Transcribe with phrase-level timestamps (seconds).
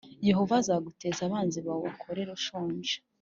[0.27, 2.95] Yehova azaguteza abanzi bawe ubakorere ushonje